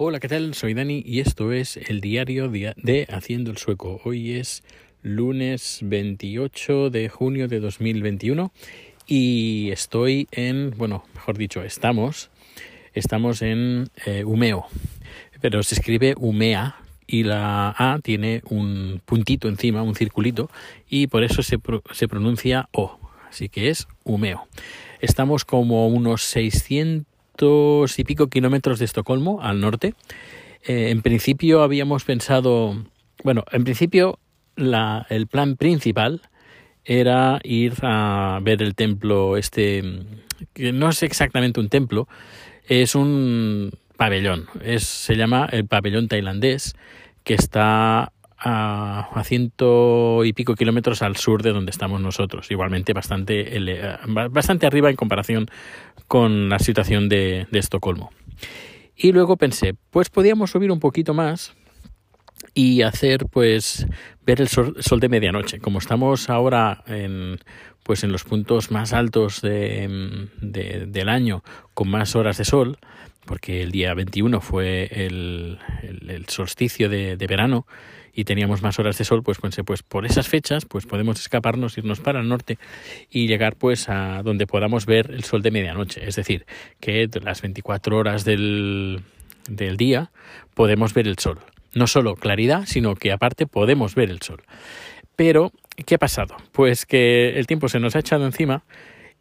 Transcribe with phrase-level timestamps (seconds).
[0.00, 0.54] Hola, ¿qué tal?
[0.54, 4.00] Soy Dani y esto es el diario de Haciendo el Sueco.
[4.04, 4.62] Hoy es
[5.02, 8.52] lunes 28 de junio de 2021
[9.08, 12.30] y estoy en, bueno, mejor dicho, estamos,
[12.94, 14.66] estamos en eh, Umeo,
[15.40, 16.76] pero se escribe Umea
[17.08, 20.48] y la A tiene un puntito encima, un circulito,
[20.88, 21.58] y por eso se,
[21.90, 24.46] se pronuncia O, así que es Umeo.
[25.00, 29.94] Estamos como unos 600 y pico kilómetros de Estocolmo, al norte.
[30.66, 32.84] Eh, en principio habíamos pensado,
[33.22, 34.18] bueno, en principio
[34.56, 36.22] la, el plan principal
[36.84, 39.84] era ir a ver el templo este,
[40.52, 42.08] que no es exactamente un templo,
[42.66, 46.74] es un pabellón, es, se llama el pabellón tailandés,
[47.24, 53.60] que está a, ciento y pico kilómetros al sur de donde estamos nosotros, igualmente bastante,
[54.30, 55.50] bastante arriba en comparación
[56.08, 58.10] con la situación de, Estocolmo.
[58.96, 61.54] Y luego pensé, pues podíamos subir un poquito más
[62.54, 63.86] y hacer pues
[64.26, 65.60] ver el sol, de medianoche.
[65.60, 67.38] Como estamos ahora en
[67.84, 72.76] pues en los puntos más altos de, del año con más horas de sol,
[73.24, 75.58] porque el día 21 fue el,
[76.28, 77.66] solsticio de, verano
[78.12, 81.78] y teníamos más horas de sol, pues pensé, pues por esas fechas, pues podemos escaparnos,
[81.78, 82.58] irnos para el norte
[83.10, 86.06] y llegar pues a donde podamos ver el sol de medianoche.
[86.06, 86.46] Es decir,
[86.80, 89.00] que las 24 horas del,
[89.48, 90.10] del día
[90.54, 91.38] podemos ver el sol.
[91.74, 94.42] No solo claridad, sino que aparte podemos ver el sol.
[95.16, 95.52] Pero,
[95.84, 96.36] ¿qué ha pasado?
[96.52, 98.62] Pues que el tiempo se nos ha echado encima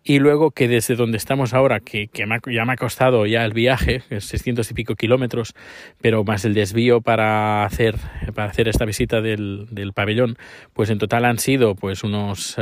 [0.07, 3.51] y luego que desde donde estamos ahora, que, que ya me ha costado ya el
[3.51, 5.53] viaje, 600 y pico kilómetros,
[5.99, 7.95] pero más el desvío para hacer,
[8.33, 10.37] para hacer esta visita del, del pabellón,
[10.73, 12.55] pues en total han sido pues unos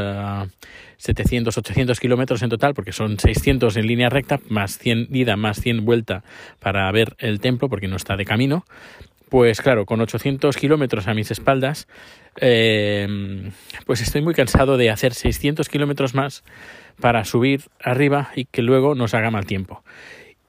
[0.98, 5.62] 700, 800 kilómetros en total, porque son 600 en línea recta, más 100 ida, más
[5.62, 6.24] 100 vuelta
[6.60, 8.66] para ver el templo, porque no está de camino.
[9.36, 11.90] Pues claro, con 800 kilómetros a mis espaldas,
[12.40, 13.52] eh,
[13.86, 16.46] pues estoy muy cansado de hacer 600 kilómetros más
[17.02, 19.84] para subir arriba y que luego nos haga mal tiempo.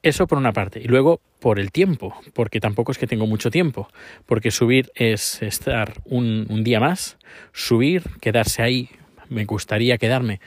[0.04, 0.78] Eso por una parte.
[0.78, 3.88] Y luego por el tiempo, porque tampoco es que tengo mucho tiempo,
[4.24, 7.18] porque subir es estar un, un día más,
[7.52, 8.90] subir, quedarse ahí,
[9.28, 10.38] me gustaría quedarme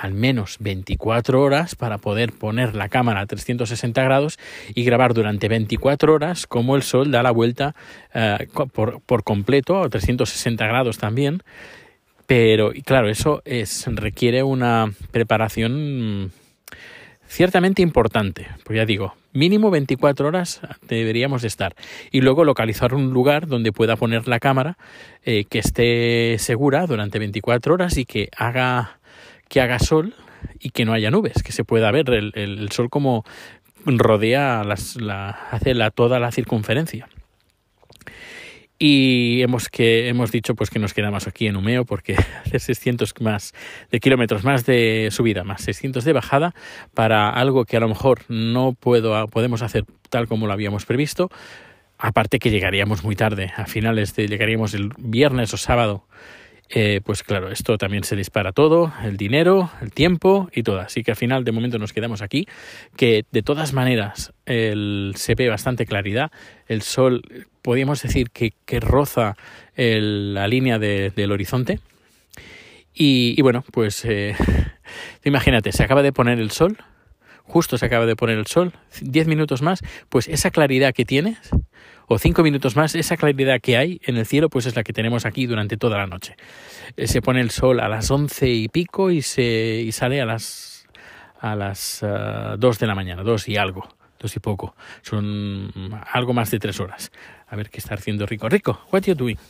[0.00, 4.38] al menos 24 horas para poder poner la cámara a 360 grados
[4.74, 7.74] y grabar durante 24 horas como el sol da la vuelta
[8.14, 11.42] eh, por, por, completo a 360 grados también
[12.30, 16.30] pero, claro, eso es, requiere una preparación
[17.26, 18.46] ciertamente importante.
[18.62, 21.74] Pues ya digo, mínimo 24 horas deberíamos estar.
[22.12, 24.78] Y luego localizar un lugar donde pueda poner la cámara
[25.24, 28.99] eh, que esté segura durante 24 horas y que haga,
[29.50, 30.14] que haga sol
[30.58, 33.24] y que no haya nubes, que se pueda ver el, sol como
[33.84, 37.08] rodea las, la, hace la, toda la circunferencia.
[38.78, 42.14] Y hemos que hemos dicho pues que nos quedamos aquí en Umeo porque
[42.46, 43.52] hace 600 más
[43.90, 46.54] de kilómetros más de subida más 600 de bajada
[46.94, 51.28] para algo que a lo mejor no puedo podemos hacer tal como lo habíamos previsto.
[51.98, 56.06] Aparte que llegaríamos muy tarde a finales de llegaríamos el viernes o sábado
[56.72, 60.78] eh, pues claro, esto también se dispara todo, el dinero, el tiempo y todo.
[60.78, 62.46] Así que al final de momento nos quedamos aquí,
[62.96, 66.30] que de todas maneras el, se ve bastante claridad,
[66.68, 67.22] el sol,
[67.62, 69.36] podríamos decir que, que roza
[69.76, 71.80] la línea del horizonte.
[72.94, 74.36] Y, bueno, pues eh,
[75.24, 76.76] imagínate, se acaba de poner el sol,
[77.44, 81.38] justo se acaba de poner el sol, 10 minutos más, pues esa claridad que tienes
[82.12, 84.92] o cinco minutos más, esa claridad que hay en el cielo, pues es la que
[84.92, 86.34] tenemos aquí durante toda la noche.
[86.96, 90.26] Eh, se pone el sol a las once y pico y, se, y sale a
[90.26, 90.88] las,
[91.38, 93.88] a las uh, dos de la mañana, dos y algo,
[94.18, 94.74] dos y poco.
[95.02, 95.70] Son
[96.12, 97.12] algo más de tres horas.
[97.46, 98.48] A ver qué está haciendo Rico.
[98.48, 99.38] Rico, what you doing?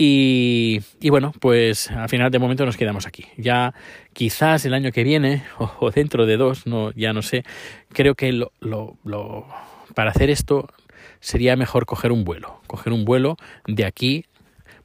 [0.00, 3.24] Y, y, bueno, pues al final de momento nos quedamos aquí.
[3.36, 3.74] Ya
[4.12, 7.42] quizás el año que viene o, dentro de dos, no, ya no sé,
[7.92, 8.96] creo que lo, lo,
[9.98, 10.68] para hacer esto
[11.18, 13.36] sería mejor coger un vuelo, coger un vuelo
[13.66, 14.26] de aquí,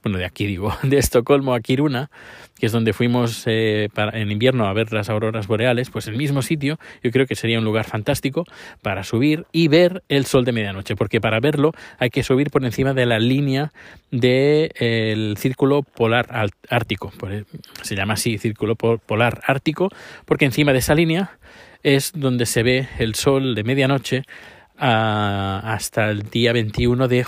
[0.02, 2.10] bueno, de aquí digo, de Estocolmo a Kiruna,
[2.58, 6.42] que es donde fuimos eh, en invierno a ver las auroras boreales, pues el mismo
[6.42, 8.46] sitio, yo creo que sería un lugar fantástico
[8.82, 12.66] para subir y ver el sol de medianoche, porque para verlo hay que subir por
[12.66, 13.72] encima de la línea
[14.10, 17.44] del círculo polar ártico, e,
[17.84, 19.90] se llama así círculo polar ártico,
[20.26, 21.38] porque encima de esa línea
[21.84, 24.24] es donde se ve el sol de medianoche
[24.84, 27.26] hasta el día 21 de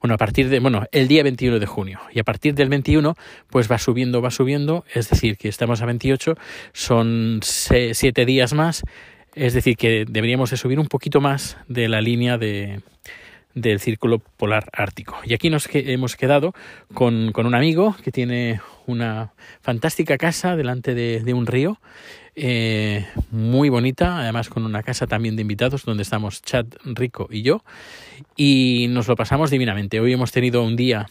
[0.00, 2.00] bueno, a partir de, bueno, el día 21 de junio.
[2.12, 3.16] Y a partir del 21,
[3.50, 4.84] pues va subiendo, va subiendo.
[4.94, 6.36] Es decir, que estamos a 28,
[6.72, 8.82] son siete días más.
[9.34, 12.80] Es decir, que deberíamos de subir un poquito más de la línea de,
[13.54, 15.16] del círculo polar ártico.
[15.24, 16.54] Y aquí nos hemos quedado
[16.94, 21.80] con, con, un amigo que tiene una fantástica casa delante de, de un río,
[22.36, 27.42] eh, muy bonita, además con una casa también de invitados donde estamos Chad, Rico y
[27.42, 27.64] yo,
[28.36, 30.00] y nos lo pasamos divinamente.
[30.00, 31.08] Hoy hemos tenido un día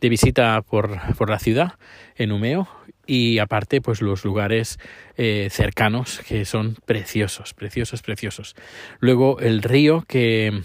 [0.00, 1.74] de visita por, por la ciudad,
[2.16, 2.68] en Umeo,
[3.06, 4.78] y aparte pues los lugares
[5.16, 8.56] eh, cercanos que son preciosos, preciosos, preciosos.
[9.00, 10.62] Luego el río que,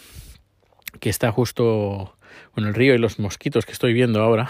[0.99, 2.15] que está justo
[2.55, 4.49] bueno, el río y los mosquitos que estoy viendo ahora,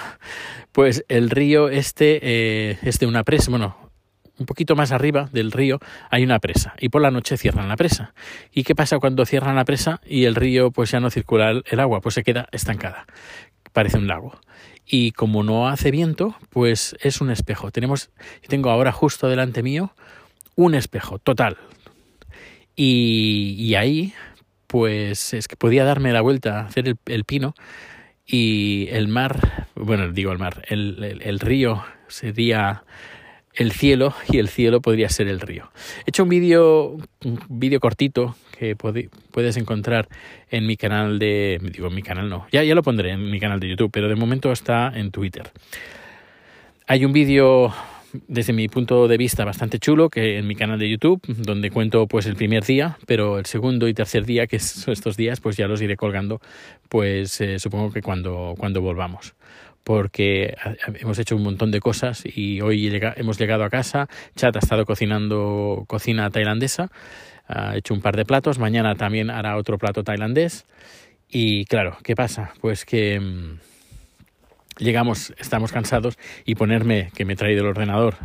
[0.71, 3.75] pues el río este eh, es de una presa, bueno,
[4.41, 5.79] un poquito más arriba del río
[6.09, 8.13] hay una presa y por la noche cierran la presa.
[8.51, 11.79] ¿Y qué pasa cuando cierran la presa y el río pues ya no circula el
[11.79, 13.05] agua, pues se queda estancada?
[13.71, 14.39] Parece un lago.
[14.85, 17.71] Y como no hace viento, pues es un espejo.
[17.71, 18.09] Tenemos,
[18.47, 19.93] tengo ahora justo delante mío
[20.55, 21.57] un espejo total.
[22.75, 24.13] Y, y ahí
[24.71, 27.53] pues es que podía darme la vuelta, hacer el, el pino
[28.25, 32.85] y el mar, bueno, digo el mar, el, el, río sería
[33.53, 35.69] el cielo y el cielo podría ser el río.
[36.05, 36.91] He hecho un vídeo
[37.25, 40.07] un vídeo cortito que puedes encontrar
[40.49, 43.59] en mi canal de digo mi canal no, ya ya lo pondré en mi canal
[43.59, 45.51] de YouTube, pero de momento está en Twitter.
[46.87, 47.73] Hay un vídeo
[48.27, 52.07] desde mi punto de vista bastante chulo que en mi canal de YouTube donde cuento
[52.07, 55.57] pues el primer día pero el segundo y tercer día que son estos días pues
[55.57, 56.41] ya los iré colgando
[56.89, 59.33] pues eh, supongo que cuando cuando volvamos.
[59.83, 60.55] Porque
[60.99, 64.59] hemos hecho un montón de cosas y hoy llega, hemos llegado a casa Chat ha
[64.59, 66.91] estado cocinando cocina tailandesa
[67.47, 70.65] ha hecho un par de platos mañana también hará otro plato tailandés.
[71.29, 73.59] Y claro qué pasa pues que mm,
[74.81, 78.15] llegamos, estamos cansados y ponerme, que me he traído el ordenador,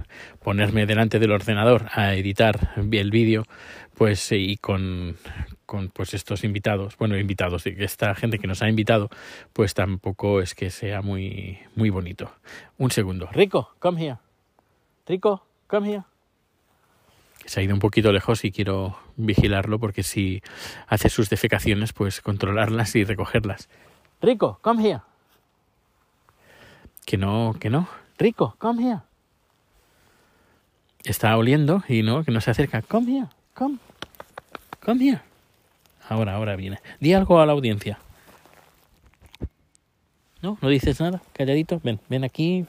[0.43, 3.45] ponerme delante del ordenador a editar el vídeo,
[3.95, 5.17] pues y con,
[5.67, 9.11] con pues estos invitados, bueno, invitados, esta gente que nos ha invitado,
[9.53, 12.33] pues tampoco es que sea muy, muy bonito.
[12.79, 13.29] Un segundo.
[13.33, 14.17] Rico, come here.
[15.07, 16.03] Rico, come here.
[17.45, 20.43] Se ha ido un poquito lejos y quiero vigilarlo porque si
[20.89, 23.69] hace sus defecaciones, pues controlarlas y recogerlas.
[24.21, 25.01] Rico, come here.
[27.07, 27.89] Que no, que no.
[28.19, 29.01] Rico, come here.
[31.05, 32.83] Está oliendo y no, que no se acerca.
[32.83, 33.79] Come here, come.
[34.85, 35.21] Come here.
[36.09, 36.81] Ahora, ahora viene.
[36.99, 38.01] Di algo a la audiencia.
[40.43, 40.59] ¿No?
[40.61, 41.23] ¿No dices nada?
[41.33, 41.81] Calladito.
[41.83, 42.67] Ven, ven aquí.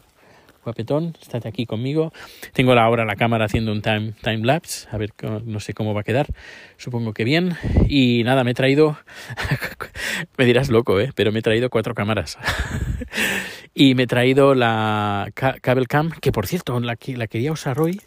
[0.63, 2.11] Guapetón, estate aquí conmigo.
[2.51, 4.87] Tengo ahora la cámara haciendo un time, time lapse.
[4.91, 5.13] A ver,
[5.45, 6.27] no sé cómo va a quedar.
[6.75, 7.55] Supongo que bien.
[7.87, 8.97] Y nada, me he traído.
[10.37, 11.11] me dirás loco, ¿eh?
[11.15, 12.37] Pero me he traído cuatro cámaras.
[13.79, 18.01] Y me he traído la Cable Cam, que por cierto, la, la quería usar hoy.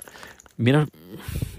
[0.56, 0.88] Mira,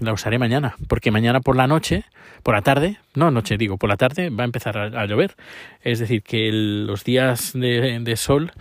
[0.00, 2.04] la usaré mañana, porque mañana por la noche,
[2.42, 5.34] por la tarde, no noche, digo, por la tarde va a empezar a, llover.
[5.80, 8.52] Es decir, que los días de, de, sol,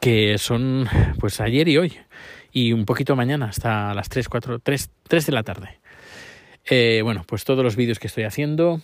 [0.00, 0.88] que son
[1.20, 1.98] pues ayer y hoy,
[2.50, 5.80] y un poquito mañana, hasta las 3, 4, 3, 3 de la tarde.
[6.64, 8.80] Eh, bueno, pues todos los vídeos que estoy haciendo,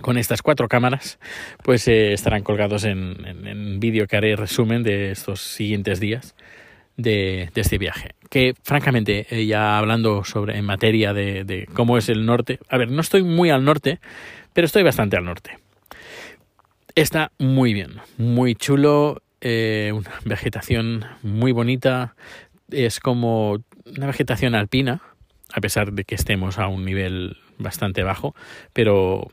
[0.00, 1.18] con estas cuatro cámaras,
[1.62, 6.34] pues eh, estarán colgados en, en, en vídeo que haré resumen de estos siguientes días
[6.98, 8.10] de, este viaje.
[8.28, 12.76] Que francamente, eh, ya hablando sobre en materia de, de, cómo es el norte, a
[12.76, 14.00] ver, no estoy muy al norte,
[14.52, 15.58] pero estoy bastante al norte.
[16.94, 22.16] Está muy bien, muy chulo, eh, una vegetación muy bonita,
[22.70, 23.58] es como
[23.96, 25.00] una vegetación alpina,
[25.54, 28.34] a pesar de que estemos a un nivel bastante bajo,
[28.72, 29.30] pero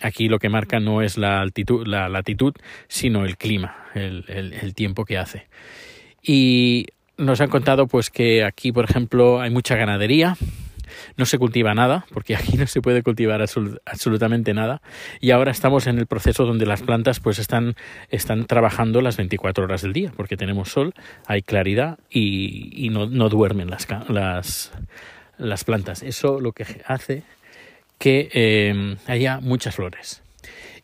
[0.00, 2.54] aquí lo que marca no es la altitud, la latitud,
[2.88, 5.46] sino el clima, el, tiempo que hace.
[6.22, 6.86] Y
[7.16, 10.36] nos han contado pues que aquí, por ejemplo, hay mucha ganadería,
[11.16, 14.82] no se cultiva nada, porque aquí no se puede cultivar absolut absolutamente nada,
[15.20, 17.74] y ahora estamos en el proceso donde las plantas pues están,
[18.10, 20.94] están trabajando las 24 horas del día, porque tenemos sol,
[21.26, 24.72] hay claridad y, no duermen las, las,
[25.38, 26.02] las plantas.
[26.02, 27.22] Eso lo que hace
[27.98, 30.22] que eh, haya muchas flores.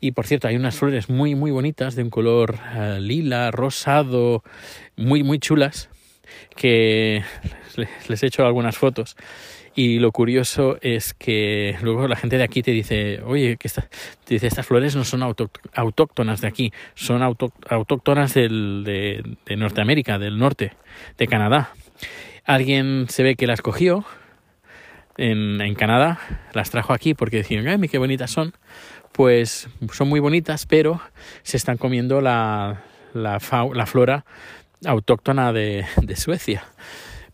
[0.02, 4.42] Y por cierto, hay unas flores muy, muy bonitas de un color uh, lila, rosado,
[4.96, 5.90] muy, muy chulas,
[6.56, 7.22] que
[8.08, 9.16] les, he hecho algunas fotos.
[9.76, 13.68] Y lo curioso es que luego la gente de aquí te dice, oye, que
[14.28, 20.36] estas flores no son autóctonas de aquí, son auto, autóctonas del, de, de Norteamérica, del
[20.36, 20.72] norte,
[21.16, 21.74] de Canadá.
[22.44, 24.04] Alguien se ve que las cogió,
[25.16, 26.18] en, Canadá,
[26.52, 28.54] las trajo aquí porque decían, ay, qué bonitas son.
[29.12, 31.00] Pues son muy bonitas, pero
[31.42, 32.82] se están comiendo la,
[33.86, 34.24] flora
[34.84, 35.84] autóctona de,
[36.16, 36.64] Suecia.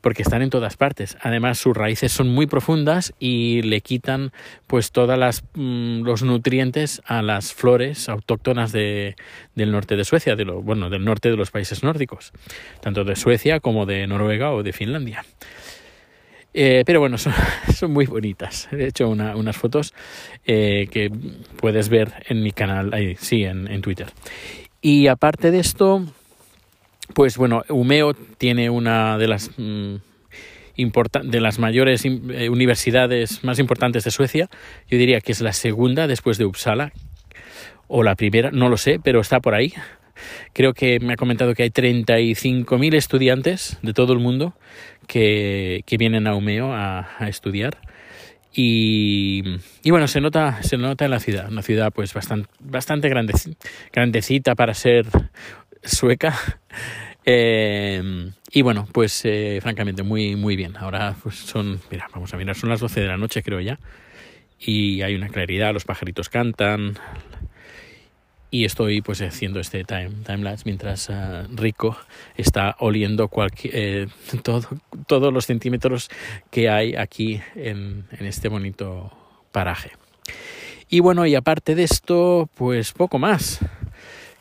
[0.00, 1.16] porque están en todas partes.
[1.22, 4.32] Además, sus raíces son muy profundas y le quitan
[4.66, 9.16] pues todas mm, los nutrientes a las flores autóctonas de,
[9.54, 12.32] del norte de Suecia, de lo, bueno, del norte de los países nórdicos,
[12.80, 15.24] tanto de Suecia como de Noruega o de Finlandia.
[16.54, 18.68] Eh, pero bueno, son, muy bonitas.
[18.72, 19.94] He hecho una, unas fotos
[20.46, 21.10] eh, que
[21.56, 24.08] puedes ver en mi canal, ahí, sí, en, en Twitter.
[24.80, 26.04] Y aparte de esto,
[27.14, 29.96] pues bueno, Umeo tiene una de las mm,
[31.24, 34.48] de las mayores eh, universidades más importantes de Suecia.
[34.88, 36.92] Yo diría que es la segunda después de Uppsala
[37.88, 39.74] o la primera, no lo sé, pero está por ahí.
[40.52, 44.54] Creo que me ha comentado que hay 35.000 estudiantes de todo el mundo
[45.08, 47.78] que, vienen a Umeo a, a estudiar.
[48.60, 49.42] Y,
[49.88, 53.08] bueno, se nota, se nota en la ciudad, una ciudad pues bastante, bastante
[53.92, 55.06] grandecita para ser
[55.82, 56.34] sueca.
[57.30, 60.78] Eh, y bueno, pues eh, francamente muy, muy bien.
[60.78, 63.78] Ahora pues son, mira, vamos a mirar, son las 12 de la noche creo ya.
[64.58, 66.94] Y hay una claridad, los pajaritos cantan,
[68.50, 71.96] y estoy pues haciendo este time, lapse mientras uh, Rico
[72.36, 73.30] está oliendo
[73.64, 74.06] eh,
[74.42, 74.62] todo,
[75.06, 76.10] todos los centímetros
[76.50, 79.12] que hay aquí en, en, este bonito
[79.52, 79.92] paraje.
[80.88, 83.60] Y bueno, y aparte de esto, pues poco más.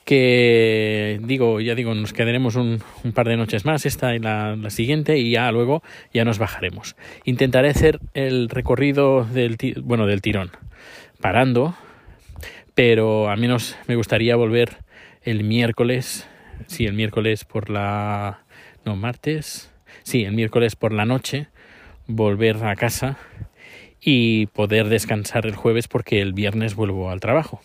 [0.06, 4.56] Que digo, ya digo, nos quedaremos un, un par de noches más, esta y la,
[4.56, 5.84] la, siguiente, y ya luego
[6.14, 6.96] ya nos bajaremos.
[7.26, 10.52] Intentaré hacer el recorrido del, bueno, del tirón,
[11.20, 11.76] parando,
[12.78, 14.78] pero a menos me gustaría volver
[15.24, 16.30] el miércoles,
[16.68, 18.42] sí, el miércoles por la...
[18.86, 19.72] no, martes,
[20.04, 21.48] sí, el miércoles por la noche,
[22.06, 23.18] volver a casa
[24.00, 27.62] y poder descansar el jueves porque el viernes vuelvo al trabajo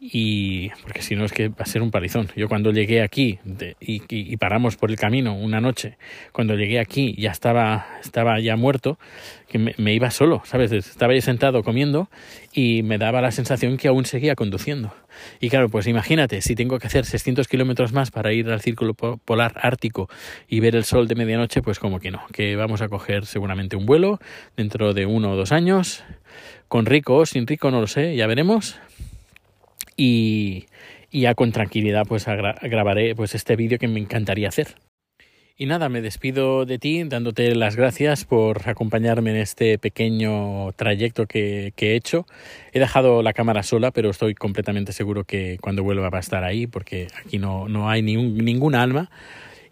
[0.00, 2.28] y porque si no es que va a ser un palizón.
[2.36, 3.40] Yo cuando llegué aquí
[3.80, 5.98] y, paramos por el camino una noche,
[6.32, 8.98] cuando llegué aquí ya estaba, estaba ya muerto,
[9.48, 10.70] que me, me, iba solo, ¿sabes?
[10.70, 12.08] Estaba ahí sentado comiendo
[12.52, 14.94] y me daba la sensación que aún seguía conduciendo.
[15.40, 18.94] Y claro, pues imagínate, si tengo que hacer 600 kilómetros más para ir al círculo
[18.94, 20.08] polar ártico
[20.48, 23.74] y ver el sol de medianoche, pues como que no, que vamos a coger seguramente
[23.74, 24.20] un vuelo
[24.56, 26.04] dentro de uno o dos años,
[26.68, 28.78] con rico o sin rico, no lo sé, ya veremos
[29.98, 30.64] y,
[31.10, 34.76] y ya con tranquilidad pues gra grabaré pues este vídeo que me encantaría hacer.
[35.60, 41.26] Y nada, me despido de ti dándote las gracias por acompañarme en este pequeño trayecto
[41.26, 42.26] que, que, he hecho.
[42.72, 46.44] He dejado la cámara sola, pero estoy completamente seguro que cuando vuelva va a estar
[46.44, 49.10] ahí, porque aquí no, no hay ni un, ninguna alma.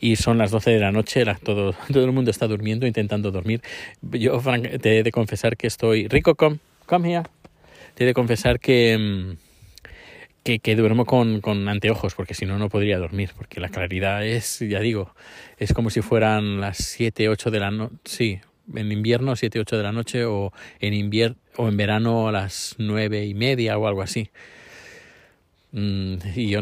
[0.00, 3.30] Y son las 12 de la noche, la, todo, todo el mundo está durmiendo, intentando
[3.30, 3.62] dormir.
[4.02, 6.08] Yo Frank, te he de confesar que estoy...
[6.08, 7.28] Rico, come, come here.
[7.94, 9.36] Te he de confesar que...
[10.46, 14.78] Que, duermo con, anteojos, porque si no, no podría dormir, porque la claridad es, ya
[14.78, 15.12] digo,
[15.58, 18.38] es como si fueran las 7, 8 de la noche, sí,
[18.72, 22.76] en invierno 7, 8 de la noche o en, invier o en verano a las
[22.78, 24.30] 9 y media o algo así.
[25.72, 26.54] Mm, y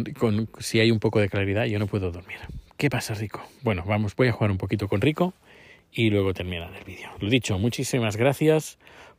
[0.60, 2.38] si hay un poco de claridad, yo no puedo dormir.
[2.78, 3.46] ¿Qué pasa, Rico?
[3.60, 5.34] Bueno, vamos, voy a jugar un poquito con Rico
[5.92, 7.10] y luego terminar el vídeo.
[7.20, 8.78] Lo dicho, muchísimas gracias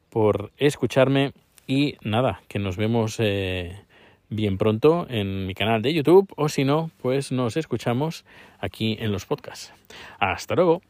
[0.10, 1.34] por escucharme
[1.68, 3.18] y nada, que nos vemos...
[3.20, 3.85] Eh,
[4.30, 8.26] bien pronto en mi canal de YouTube o si no, pues nos escuchamos
[8.60, 9.74] aquí en los podcasts.
[10.20, 10.82] Hasta luego.